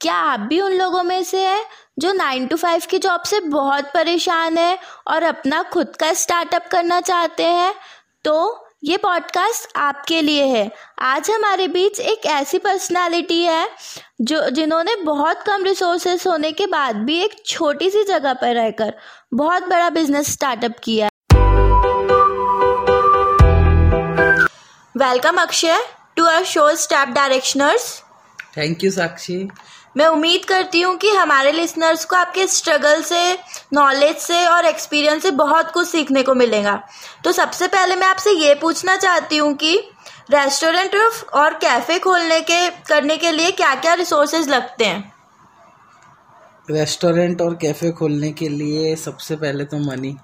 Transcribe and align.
क्या 0.00 0.14
आप 0.14 0.40
भी 0.40 0.60
उन 0.60 0.72
लोगों 0.72 1.02
में 1.02 1.24
से 1.24 1.46
हैं 1.46 1.64
जो 1.98 2.12
नाइन 2.12 2.46
टू 2.46 2.56
फाइव 2.56 2.82
की 2.90 2.98
जॉब 2.98 3.22
से 3.22 3.40
बहुत 3.40 3.84
परेशान 3.84 4.58
है 4.58 4.78
और 5.06 5.22
अपना 5.22 5.62
खुद 5.62 5.96
का 5.96 6.12
स्टार्टअप 6.12 6.68
करना 6.72 7.00
चाहते 7.00 7.42
हैं? 7.42 7.74
तो 8.24 8.66
ये 8.84 8.96
पॉडकास्ट 8.96 9.78
आपके 9.78 10.22
लिए 10.22 10.44
है। 10.44 10.70
आज 10.98 11.30
हमारे 11.30 11.68
बीच 11.68 12.00
एक 12.00 12.26
ऐसी 12.26 12.58
पर्सनालिटी 12.58 13.42
है 13.42 13.68
जो, 14.20 14.50
जिन्होंने 14.50 14.96
बहुत 14.96 15.42
कम 15.42 15.64
रिसोर्सेस 15.64 16.26
होने 16.26 16.52
के 16.52 16.66
बाद 16.66 16.96
भी 16.96 17.18
एक 17.18 17.42
छोटी 17.46 17.90
सी 17.90 18.04
जगह 18.04 18.32
पर 18.32 18.54
रहकर 18.54 18.94
बहुत 19.34 19.62
बड़ा 19.62 19.90
बिज़नेस 19.90 20.32
स्टार्टअप 20.32 20.74
किया 20.84 21.08
welcome 24.96 25.36
Akshay 25.36 25.78
to 26.16 26.24
our 26.24 26.44
show 26.44 26.76
step 26.76 27.08
directioners 27.08 28.02
thank 28.58 28.84
you 28.84 28.90
Sakshi 28.90 29.48
मैं 29.94 30.06
उम्मीद 30.06 30.44
करती 30.44 30.80
हूँ 30.80 30.96
कि 30.96 31.08
हमारे 31.10 31.52
लिसनर्स 31.52 32.04
को 32.04 32.16
आपके 32.16 32.46
स्ट्रगल 32.46 33.02
से 33.02 33.32
नॉलेज 33.72 34.16
से 34.16 34.44
और 34.46 34.66
एक्सपीरियंस 34.66 35.22
से 35.22 35.30
बहुत 35.30 35.70
कुछ 35.70 35.88
सीखने 35.88 36.22
को 36.22 36.34
मिलेगा। 36.34 36.82
तो 37.24 37.32
सबसे 37.32 37.68
पहले 37.68 37.96
मैं 37.96 38.06
आपसे 38.06 38.30
ये 38.30 38.54
पूछना 38.54 38.96
चाहती 38.96 39.36
हूँ 39.36 39.54
कि 39.54 39.76
रेस्टोरेंट 40.30 40.94
और 41.34 41.54
कैफ़े 41.54 41.98
खोलने 41.98 42.40
के, 42.40 42.68
करने 42.88 43.16
के 43.16 43.32
लिए 43.32 43.50
क्या 43.50 43.74
क्या 43.74 43.94
रिसोर्सेज 43.94 44.48
लगते 44.48 44.84
हैं? 44.84 45.12
रेस्टोरेंट 46.70 47.40
और 47.42 47.54
कैफ़े 47.54 47.90
खोलने 47.90 48.30
के 48.32 48.48
लिए 48.48 48.94
सबसे 48.96 49.36
पहले 49.36 49.64
तो 49.64 49.78
मनी 49.78 50.16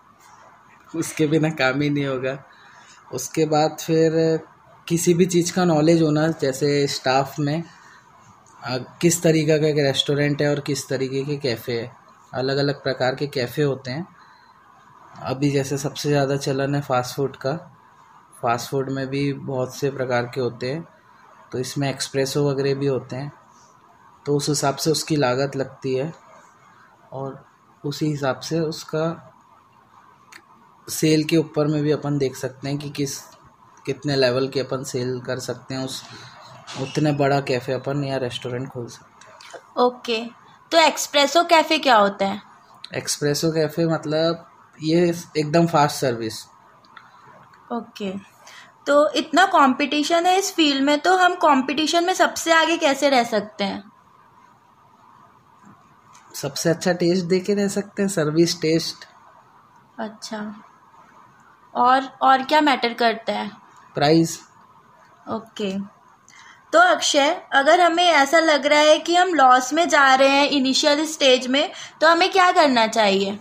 उसके 0.95 1.27
बिना 1.27 1.49
काम 1.51 1.81
ही 1.83 1.91
नहीं 1.91 2.07
होगा। 2.07 2.39
उसके 3.15 3.47
बाद 3.47 3.77
फिर 3.81 4.39
किसी 4.89 5.15
भी 5.15 5.27
चीज़ 5.27 5.53
का 5.53 5.65
नॉलेज 5.65 6.03
होना, 6.03 6.29
जैसे 6.31 6.87
स्टाफ 6.87 7.39
में। 7.39 7.63
किस 9.01 9.23
तरीक़े 9.23 9.59
का 9.59 9.67
एक 9.67 9.77
रेस्टोरेंट 9.79 10.43
है 10.43 10.49
और 10.51 10.61
किस 10.61 10.89
तरीके 10.89 11.23
के 11.25 11.37
कैफ़े 11.37 11.81
है? 11.81 11.91
अलग 12.35 12.57
अलग 12.57 12.83
प्रकार 12.83 13.15
के 13.15 13.27
कैफ़े 13.27 13.63
होते 13.63 13.91
हैं। 13.91 14.07
अभी 15.23 15.51
जैसे 15.51 15.79
सबसे 15.79 16.09
ज़्यादा 16.09 16.37
चलन 16.37 16.75
है 16.75 16.81
फास्ट 16.81 17.17
फ़ूड 17.17 17.37
का। 17.37 17.53
फास्ट 18.43 18.71
फ़ूड 18.71 18.91
में 18.91 19.07
भी 19.07 19.33
बहुत 19.33 19.75
से 19.77 19.91
प्रकार 19.91 20.31
के 20.35 20.41
होते 20.41 20.71
हैं। 20.73 20.87
तो 21.53 21.59
इसमें 21.59 21.89
एक्सप्रेसो 21.91 22.49
वगैरह 22.51 22.75
भी 22.75 22.87
होते 22.87 23.17
हैं। 23.17 23.33
तो 24.27 24.37
उस 24.37 24.49
हिसाब 24.49 24.77
से 24.77 24.91
उसकी 24.91 25.17
लागत 25.17 25.57
लगती 25.57 25.95
है। 25.95 26.13
और 27.13 27.45
उसी 27.85 28.07
हिसाब 28.07 28.41
से 28.41 28.61
उसका 28.61 29.33
सेल 30.89 31.25
के 31.25 31.37
ऊपर 31.37 31.67
में 31.67 31.83
भी 31.83 31.91
अपन 31.91 32.19
देख 32.19 32.37
सकते 32.37 32.69
हैं 32.69 32.79
कि 32.79 32.91
किस, 32.91 33.19
कितने 33.87 34.17
लेवल 34.17 34.49
के 34.49 34.61
अपन 34.61 34.83
सेल 34.85 35.21
कर 35.21 35.39
सकते 35.39 35.75
हैं 35.75 35.85
उस 35.85 36.03
उतने 36.83 37.13
बड़ा 37.13 37.41
कैफ़े 37.41 37.73
अपन 37.73 38.05
या 38.05 38.17
रेस्टोरेंट 38.17 38.69
खोल 38.69 38.87
सकते 38.87 39.83
ओके। 39.83 40.25
तो 40.73 40.79
एक्सप्रेसो 40.79 41.45
कैफ़े 41.45 41.79
क्या 41.79 41.97
होता 41.97 42.27
है? 42.27 42.43
एक्सप्रेसो 42.95 43.51
कैफ़े 43.53 43.87
मतलब 43.87 44.47
ये 44.83 45.15
एकदम 45.39 45.67
फास्ट 45.67 45.97
सर्विस। 45.97 46.45
ओके। 47.73 48.11
तो 48.87 49.11
इतना 49.11 49.47
कंपटीशन 49.47 50.27
है 50.27 50.39
इस 50.39 50.55
फ़ील्ड 50.55 50.85
में 50.85 50.99
तो 51.01 51.17
हम 51.17 51.35
कंपटीशन 51.35 52.05
में 52.05 52.15
सबसे 52.15 52.53
आगे 52.53 52.77
कैसे 52.77 53.09
रह 53.09 53.25
सकते 53.25 53.65
हैं? 53.65 53.83
सबसे 56.35 56.71
अच्छा 56.71 56.93
टेस्ट 56.93 57.25
दे 57.25 57.41
के 57.41 57.55
रह 57.55 57.69
सकते 57.69 58.03
हैं 58.03 58.09
सर्विस 58.09 58.61
टेस्ट 58.61 59.05
अच्छा। 59.99 60.55
और 61.75 62.05
और 62.23 62.43
क्या 62.43 62.61
मैटर 62.61 62.95
करता 62.95 63.33
है? 63.33 63.51
Price 63.95 64.39
okay. 65.31 65.96
तो 66.73 66.79
अक्षय, 66.81 67.29
अगर 67.53 67.81
हमें 67.81 68.05
ऐसा 68.05 68.39
लग 68.39 68.67
रहा 68.67 68.81
है 68.81 68.99
कि 68.99 69.15
हम 69.17 69.35
लॉस 69.35 69.73
में 69.73 69.89
जा 69.89 70.15
रहे 70.15 70.29
हैं 70.29 70.49
इनिशियल 70.51 71.05
स्टेज 71.07 71.47
में 71.47 71.71
तो 72.01 72.09
हमें 72.09 72.31
क्या 72.33 72.51
करना 72.53 72.87
चाहिए? 72.87 73.39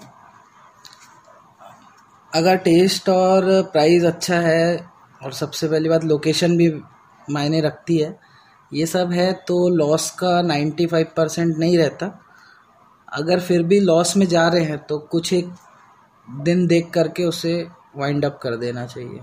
अगर 2.32 2.56
टेस्ट 2.58 3.10
और 3.10 3.46
प्राइस 3.74 4.04
अच्छा 4.04 4.40
है 4.40 4.76
और 5.22 5.34
सबसे 5.34 5.68
पहली 5.68 5.90
बात 5.90 6.04
लोकेशन 6.04 6.58
भी 6.58 6.70
मायने 7.28 7.62
रखती 7.62 7.98
है, 7.98 8.18
ये 8.72 8.86
सब 8.86 9.12
है 9.12 9.32
तो 9.48 9.68
लॉस 9.70 10.10
का 10.12 10.42
नाइन्टी 10.42 10.86
फाइव 10.86 11.08
परसेंट 11.18 11.58
नहीं 11.58 11.78
रहता। 11.78 12.08
अगर 13.14 13.40
फिर 13.40 13.64
भी 13.64 13.80
लॉस 13.80 14.16
में 14.18 14.28
जा 14.28 14.48
रहे 14.48 14.64
हैं 14.64 14.78
तो 14.78 14.98
कुछ 15.12 15.34
एक 15.34 15.54
दिन 16.28 16.66
देख 16.68 16.90
करके 16.94 17.24
उसे 17.24 17.56
वाइंड 17.96 18.26
अप 18.26 18.40
कर 18.44 18.56
देना 18.56 18.86
चाहिए। 18.86 19.20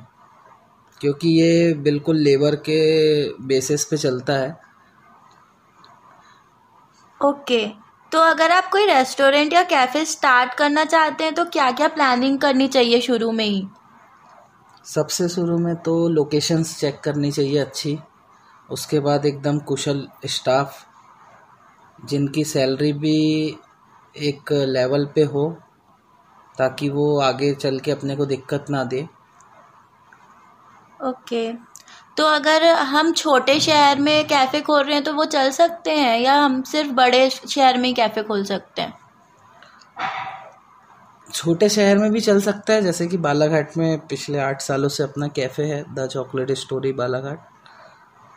क्योंकि 1.02 1.28
ये 1.40 1.72
बिल्कुल 1.74 2.16
लेबर 2.16 2.54
के 2.68 2.80
बेसिस 3.46 3.84
पे 3.84 3.96
चलता 3.96 4.32
है। 4.32 4.56
ओके 7.20 7.66
तो 8.12 8.18
अगर 8.20 8.52
आप 8.52 8.68
कोई 8.72 8.86
रेस्टोरेंट 8.86 9.52
या 9.52 9.62
कैफ़े 9.62 10.04
स्टार्ट 10.04 10.54
करना 10.54 10.84
चाहते 10.84 11.24
हैं 11.24 11.34
तो 11.34 11.44
क्या 11.44 11.70
क्या 11.70 11.88
प्लानिंग 11.88 12.38
करनी 12.38 12.68
चाहिए 12.68 13.00
शुरू 13.00 13.30
में 13.32 13.44
ही? 13.44 13.66
सबसे 14.84 15.28
शुरू 15.28 15.58
में 15.58 15.74
तो 15.76 16.08
लोकेशंस 16.08 16.76
चेक 16.78 17.00
करनी 17.00 17.30
चाहिए 17.32 17.58
अच्छी। 17.58 17.98
उसके 18.70 19.00
बाद 19.00 19.26
एकदम 19.26 19.58
कुशल 19.58 20.06
स्टाफ 20.26 20.84
जिनकी 22.04 22.44
सैलरी 22.44 22.92
भी 22.92 23.16
एक 24.22 24.52
लेवल 24.68 25.06
पे 25.06 25.22
हो 25.24 25.48
ताकि 26.58 26.88
वो 26.88 27.18
आगे 27.20 27.52
चल 27.54 27.78
के 27.80 27.90
अपने 27.90 28.16
को 28.16 28.26
दिक्कत 28.26 28.70
ना 28.70 28.84
दे। 28.84 29.06
ओके। 31.02 31.52
तो 32.16 32.24
अगर 32.24 32.64
हम 32.64 33.12
छोटे 33.12 33.58
शहर 33.60 33.98
में 33.98 34.26
कैफ़े 34.26 34.60
खोल 34.60 34.82
रहे 34.82 34.94
हैं 34.94 35.04
तो 35.04 35.12
वो 35.12 35.24
चल 35.24 35.50
सकते 35.50 35.90
हैं 35.90 36.18
या 36.20 36.34
हम 36.34 36.62
सिर्फ़ 36.62 36.90
बड़े 36.90 37.28
शहर 37.30 37.78
में 37.78 37.88
ही 37.88 37.94
कैफ़े 37.94 38.22
खोल 38.22 38.44
सकते 38.44 38.82
हैं? 38.82 38.94
छोटे 41.28 41.68
शहर 41.68 41.98
में 41.98 42.10
भी 42.12 42.20
चल 42.20 42.40
सकता 42.40 42.72
है, 42.72 42.82
जैसे 42.82 43.06
कि 43.06 43.16
बालाघाट 43.16 43.76
में 43.76 44.06
पिछले 44.06 44.38
आठ 44.38 44.60
सालों 44.60 44.88
से 44.88 45.02
अपना 45.02 45.28
कैफ़े 45.28 45.64
है, 45.64 45.84
द 45.94 46.06
चॉकलेट 46.06 46.52
स्टोरी 46.52 46.92
बालाघाट। 46.92 47.46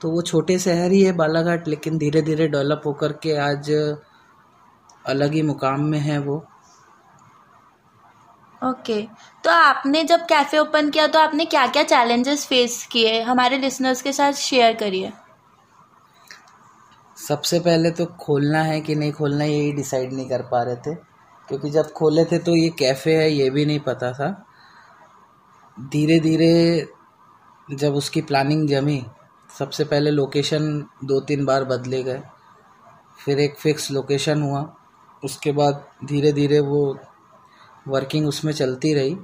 तो 0.01 0.09
वो 0.11 0.21
छोटे 0.21 0.59
शहर 0.59 0.91
ही 0.91 1.01
है 1.03 1.11
बालाघाट, 1.11 1.67
लेकिन 1.67 1.97
धीरे 1.97 2.21
धीरे 2.21 2.47
डेवलप 2.47 2.81
होकर 2.85 3.13
के 3.13 3.35
आज 3.37 3.71
अलग 5.05 5.33
ही 5.33 5.41
मुकाम 5.41 5.83
में 5.83 5.99
है 5.99 6.19
वो। 6.19 6.45
ओके। 8.65 9.01
तो 9.43 9.49
आपने 9.49 10.03
जब 10.03 10.25
कैफ़े 10.25 10.59
ओपन 10.59 10.89
किया 10.89 11.07
तो 11.07 11.19
आपने 11.19 11.45
क्या 11.45 11.67
क्या 11.67 11.83
चैलेंजेस 11.83 12.45
फेस 12.47 12.87
किए? 12.91 13.21
हमारे 13.21 13.57
लिसनर्स 13.57 14.01
के 14.01 14.13
साथ 14.13 14.33
शेयर 14.33 14.73
करिए। 14.73 15.11
सबसे 17.17 17.59
पहले 17.59 17.91
तो 17.91 18.05
खोलना 18.05 18.61
है 18.61 18.81
कि 18.81 18.95
नहीं 18.95 19.11
खोलना 19.11 19.45
यही 19.45 19.71
डिसाइड 19.73 20.13
नहीं 20.13 20.29
कर 20.29 20.41
पा 20.41 20.63
रहे 20.63 20.75
थे। 20.75 20.95
क्योंकि 21.47 21.69
जब 21.69 21.91
खोले 21.91 22.25
थे 22.25 22.39
तो 22.39 22.55
ये 22.55 22.69
कैफ़े 22.69 23.15
है, 23.15 23.31
ये 23.31 23.49
भी 23.49 23.65
नहीं 23.65 23.79
पता 23.79 24.11
था। 24.11 24.45
धीरे 25.79 26.19
धीरे 26.19 26.87
जब 27.75 27.93
उसकी 27.93 28.21
प्लानिंग 28.21 28.67
जमी, 28.69 29.05
सबसे 29.59 29.83
पहले 29.83 30.11
लोकेशन 30.11 30.85
दो 31.03 31.19
तीन 31.19 31.45
बार 31.45 31.63
बदले 31.63 32.03
गए। 32.03 32.21
फिर 33.25 33.39
एक 33.39 33.55
फिक्स 33.57 33.91
लोकेशन 33.91 34.41
हुआ। 34.41 34.75
उसके 35.23 35.51
बाद 35.51 35.85
धीरे 36.05 36.31
धीरे 36.31 36.59
वो 36.59 36.97
वर्किंग 37.87 38.27
उसमें 38.27 38.53
चलती 38.53 38.93
रही 38.93 39.15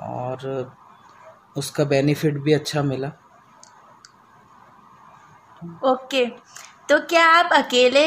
और 0.00 0.46
उसका 1.56 1.84
बेनिफिट 1.84 2.38
भी 2.38 2.52
अच्छा 2.52 2.82
मिला 2.82 3.08
ओके 5.84 6.24
okay. 6.24 6.30
तो 6.88 6.98
क्या 7.00 7.26
आप 7.26 7.52
अकेले 7.52 8.06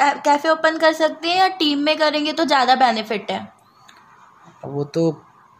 कैफ़े 0.00 0.50
ओपन 0.50 0.78
कर 0.78 0.92
सकते 0.92 1.28
हैं 1.28 1.36
या 1.36 1.48
टीम 1.58 1.78
में 1.78 1.96
करेंगे 1.98 2.32
तो 2.32 2.44
ज़्यादा 2.44 2.74
बेनिफिट 2.74 3.30
है 3.30 3.40
वो 4.64 4.84
तो 4.94 5.10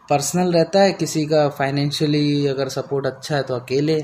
पर्सनल 0.09 0.53
रहता 0.53 0.81
है 0.81 0.93
किसी 0.93 1.25
का 1.27 1.49
फाइनेंशियली 1.49 2.47
अगर 2.47 2.69
सपोर्ट 2.69 3.07
अच्छा 3.07 3.37
है 3.37 3.43
तो 3.43 3.55
अकेले 3.55 4.01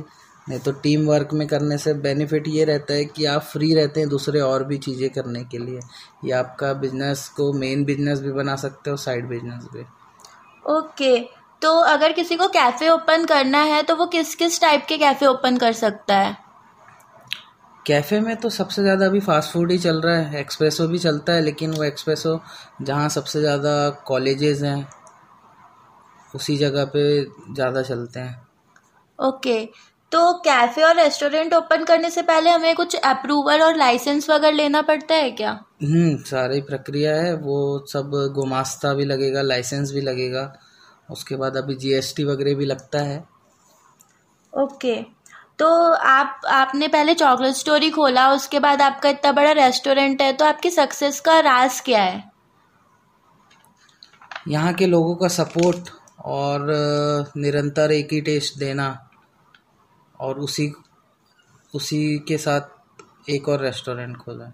नहीं 0.50 0.58
तो 0.60 0.72
टीम 0.82 1.06
वर्क 1.06 1.32
में 1.32 1.46
करने 1.48 1.78
से 1.78 1.92
बेनिफिट 2.02 2.48
ये 2.48 2.64
रहता 2.64 2.94
है 2.94 3.04
कि 3.06 3.24
आप 3.26 3.42
फ्री 3.42 3.72
रहते 3.74 4.00
हैं 4.00 4.08
दूसरे 4.08 4.40
और 4.42 4.64
भी 4.64 4.78
चीज़ें 4.78 5.08
करने 5.10 5.44
के 5.44 5.58
लिए। 5.58 5.80
या 6.24 6.38
आपका 6.38 6.72
बिज़नेस 6.76 7.26
को 7.36 7.52
मेन 7.54 7.84
बिज़नेस 7.84 8.20
भी 8.20 8.32
बना 8.32 8.56
सकते 8.58 8.90
हो 8.90 8.96
साइड 8.98 9.28
बिज़नेस 9.28 9.68
भी। 9.74 9.80
ओके 10.64 11.12
okay, 11.12 11.26
तो 11.62 11.74
अगर 11.86 12.12
किसी 12.12 12.36
को 12.36 12.48
कैफ़े 12.48 12.88
ओपन 12.88 13.24
करना 13.26 13.62
है 13.64 13.82
तो 13.82 13.96
वो 13.96 14.06
किस 14.08 14.34
किस 14.34 14.60
टाइप 14.60 14.84
के 14.88 14.98
कैफ़े 14.98 15.26
ओपन 15.26 15.56
कर 15.56 15.72
सकता 15.74 16.16
है? 16.16 16.36
कैफ़े 17.86 18.20
में 18.20 18.36
तो 18.36 18.48
सबसे 18.50 18.82
ज़्यादा 18.82 19.06
अभी 19.06 19.20
फास्ट 19.20 19.52
फ़ूड 19.52 19.70
ही 19.72 19.78
चल 19.78 20.00
रहा 20.00 20.16
है 20.16 20.40
एक्सप्रेसो 20.40 20.86
भी 20.88 20.98
चलता 20.98 21.32
है 21.32 21.40
लेकिन 21.40 21.74
वो 21.74 21.84
एक्सप्रेसो 21.84 22.40
जहाँ 22.82 23.08
सबसे 23.08 23.40
ज़्यादा 23.40 23.90
कॉलेजेस 24.06 24.62
हैं 24.62 24.88
उसी 26.34 26.56
जगह 26.56 26.84
पे 26.86 27.02
ज़्यादा 27.54 27.82
चलते 27.82 28.20
हैं। 28.20 28.48
ओके 29.18 29.58
तो 30.12 30.32
कैफ़े 30.44 30.82
और 30.82 30.94
रेस्टोरेंट 30.96 31.52
ओपन 31.54 31.84
करने 31.84 32.10
से 32.10 32.22
पहले 32.22 32.50
हमें 32.50 32.74
कुछ 32.76 32.94
अप्रूवल 32.96 33.62
और 33.62 33.76
लाइसेंस 33.76 34.28
वगैरह 34.30 34.56
लेना 34.56 34.80
पड़ता 34.82 35.14
है 35.14 35.30
क्या? 35.30 35.50
हम्म 35.82 36.16
सारी 36.24 36.60
प्रक्रिया 36.60 37.14
है। 37.16 37.34
वो 37.34 37.86
सब 37.88 38.10
गुमास्ता 38.34 38.92
भी 38.94 39.04
लगेगा 39.04 39.42
लाइसेंस 39.42 39.92
भी 39.92 40.00
लगेगा। 40.00 40.52
उसके 41.10 41.36
बाद 41.36 41.56
अभी 41.56 41.74
जीएसटी 41.74 42.24
वगैरह 42.24 42.54
भी 42.54 42.64
लगता 42.64 42.98
है। 42.98 43.18
ओके। 44.52 44.94
तो 45.58 45.66
आप 45.92 46.40
आपने 46.48 46.88
पहले 46.88 47.14
चॉकलेट 47.14 47.54
स्टोरी 47.54 47.90
खोला 47.90 48.30
उसके 48.32 48.60
बाद 48.60 48.82
आपका 48.82 49.08
इतना 49.08 49.32
बड़ा 49.32 49.52
रेस्टोरेंट 49.52 50.22
है 50.22 50.32
तो 50.32 50.44
आपकी 50.44 50.70
सक्सेस 50.70 51.20
का 51.20 51.38
राज 51.40 51.80
क्या 51.80 52.02
है? 52.02 52.22
यहाँ 54.48 54.72
के 54.74 54.86
लोगों 54.86 55.14
का 55.16 55.28
सपोर्ट 55.28 55.90
और 56.24 56.66
निरंतर 57.36 57.92
एक 57.92 58.12
ही 58.12 58.20
टेस्ट 58.20 58.58
देना। 58.58 58.88
और 60.20 60.38
उसी 60.38 60.72
उसी 61.74 62.18
के 62.18 62.38
साथ 62.38 63.30
एक 63.30 63.48
और 63.48 63.60
रेस्टोरेंट 63.60 64.16
खोला 64.16 64.52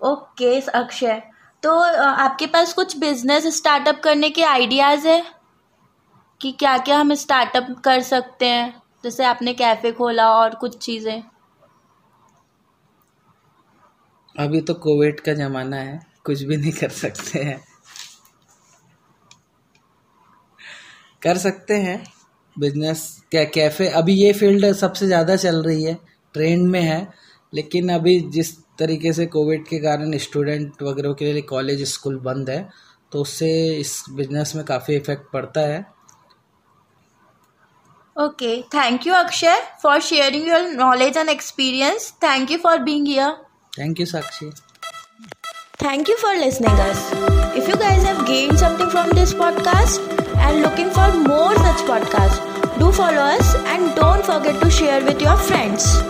ओके 0.00 0.60
अक्षय। 0.60 1.22
तो 1.62 1.78
आपके 2.04 2.46
पास 2.46 2.72
कुछ 2.74 2.96
बिज़नेस 2.98 3.46
स्टार्टअप 3.56 4.00
करने 4.04 4.30
के 4.30 4.42
आइडियाज़ 4.42 5.08
है? 5.08 5.22
कि 6.40 6.52
क्या 6.52 6.76
क्या 6.78 6.98
हम 6.98 7.14
स्टार्टअप 7.14 7.66
कर 7.84 8.00
सकते 8.00 8.46
हैं? 8.46 8.82
जैसे 9.04 9.24
आपने 9.24 9.54
कैफ़े 9.54 9.92
खोला 9.92 10.28
और 10.30 10.54
कुछ 10.54 10.78
चीज़ें। 10.78 11.22
अभी 14.38 14.60
तो 14.60 14.74
कोविड 14.74 15.20
का 15.20 15.32
ज़माना 15.32 15.76
है 15.76 16.00
कुछ 16.24 16.42
भी 16.42 16.56
नहीं 16.56 16.72
कर 16.72 16.88
सकते 16.88 17.42
हैं। 17.42 17.64
कर 21.22 21.38
सकते 21.38 21.74
हैं 21.74 22.04
बिज़नेस 22.58 23.22
क्या 23.30 23.44
कैफ़े 23.44 23.88
अभी 23.88 24.14
ये 24.14 24.32
फ़ील्ड 24.32 24.72
सबसे 24.72 25.06
ज़्यादा 25.06 25.36
चल 25.36 25.62
रही 25.62 25.82
है 25.82 25.98
ट्रेंड 26.34 26.66
में 26.68 26.80
है 26.80 27.08
लेकिन 27.54 27.88
अभी 27.88 28.20
जिस 28.20 28.56
तरीके 28.78 29.12
से 29.12 29.26
कोविड 29.26 29.66
के 29.66 29.78
कारण 29.78 30.18
स्टूडेंट 30.18 30.82
वगैरह 30.82 31.12
के 31.12 31.32
लिए 31.32 31.42
कॉलेज 31.42 31.82
स्कूल 31.92 32.18
बंद 32.18 32.50
है 32.50 32.68
तो 33.12 33.20
उससे 33.20 33.50
इस 33.76 34.04
बिज़नेस 34.10 34.52
में 34.56 34.64
काफ़ी 34.64 34.94
इफ़ेक्ट 34.94 35.32
पड़ता 35.32 35.60
है। 35.60 35.86
Okay 38.16 38.62
thank 38.62 39.06
you 39.06 39.14
Akshay 39.14 39.62
for 39.82 40.00
sharing 40.00 40.48
your 40.48 40.60
knowledge 40.60 41.16
and 41.16 41.28
experience 41.28 42.12
thank 42.22 42.50
you 42.50 42.58
for 42.58 42.78
being 42.78 43.06
here 43.06 43.32
thank 43.78 44.00
you 44.00 44.06
Sakshi 44.06 44.50
Thank 45.80 46.08
you 46.08 46.14
for 46.20 46.30
listening 46.36 46.78
us. 46.82 47.00
If 47.54 47.68
you 47.68 47.74
guys 47.76 48.04
have 48.04 48.22
gained 48.26 48.58
something 48.58 48.88
from 48.90 49.10
this 49.10 49.34
podcast 49.34 50.25
and 50.38 50.62
looking 50.62 50.90
for 50.90 51.08
more 51.28 51.54
such 51.56 51.80
podcasts, 51.90 52.40
do 52.78 52.92
follow 52.92 53.24
us 53.36 53.54
and 53.72 53.94
don't 53.94 54.24
forget 54.24 54.60
to 54.62 54.70
share 54.70 55.04
with 55.04 55.20
your 55.20 55.36
friends. 55.36 56.02